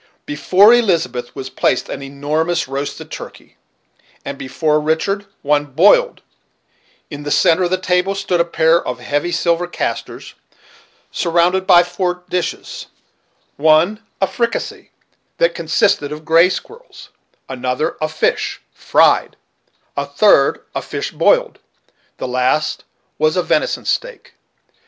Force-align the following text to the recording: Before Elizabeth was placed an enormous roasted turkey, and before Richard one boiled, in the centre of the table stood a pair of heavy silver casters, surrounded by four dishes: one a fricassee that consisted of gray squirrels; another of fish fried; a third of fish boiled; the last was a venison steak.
Before 0.25 0.73
Elizabeth 0.73 1.35
was 1.35 1.51
placed 1.51 1.87
an 1.87 2.01
enormous 2.01 2.67
roasted 2.67 3.11
turkey, 3.11 3.57
and 4.25 4.35
before 4.35 4.79
Richard 4.79 5.27
one 5.43 5.65
boiled, 5.67 6.23
in 7.11 7.21
the 7.21 7.29
centre 7.29 7.65
of 7.65 7.69
the 7.69 7.77
table 7.77 8.15
stood 8.15 8.41
a 8.41 8.43
pair 8.43 8.83
of 8.83 8.99
heavy 8.99 9.31
silver 9.31 9.67
casters, 9.67 10.33
surrounded 11.11 11.67
by 11.67 11.83
four 11.83 12.23
dishes: 12.29 12.87
one 13.57 14.01
a 14.19 14.25
fricassee 14.25 14.89
that 15.37 15.53
consisted 15.53 16.11
of 16.11 16.25
gray 16.25 16.49
squirrels; 16.49 17.09
another 17.47 17.91
of 18.01 18.11
fish 18.11 18.59
fried; 18.73 19.35
a 19.95 20.07
third 20.07 20.65
of 20.73 20.83
fish 20.83 21.11
boiled; 21.11 21.59
the 22.17 22.27
last 22.27 22.85
was 23.19 23.37
a 23.37 23.43
venison 23.43 23.85
steak. 23.85 24.33